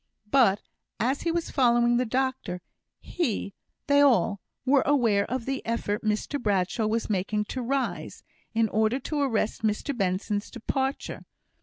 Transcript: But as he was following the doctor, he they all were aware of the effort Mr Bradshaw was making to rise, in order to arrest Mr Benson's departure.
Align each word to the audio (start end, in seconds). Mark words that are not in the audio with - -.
But 0.31 0.63
as 0.99 1.21
he 1.21 1.31
was 1.31 1.51
following 1.51 1.97
the 1.97 2.07
doctor, 2.07 2.63
he 3.01 3.53
they 3.85 4.01
all 4.01 4.41
were 4.65 4.81
aware 4.81 5.25
of 5.29 5.45
the 5.45 5.63
effort 5.63 6.01
Mr 6.03 6.41
Bradshaw 6.41 6.87
was 6.87 7.07
making 7.07 7.45
to 7.53 7.61
rise, 7.61 8.23
in 8.55 8.67
order 8.69 8.97
to 8.99 9.21
arrest 9.21 9.61
Mr 9.61 9.95
Benson's 9.95 10.49
departure. 10.49 11.25